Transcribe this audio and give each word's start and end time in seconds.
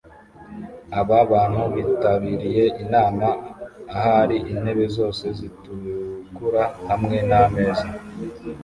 Aba 0.99 1.17
bantu 1.31 1.61
bitabiriye 1.75 2.63
inama 2.83 3.27
ahari 3.95 4.37
intebe 4.51 4.85
zose 4.97 5.25
zitukura 5.37 6.63
hamwe 6.89 7.17
nameza 7.29 7.87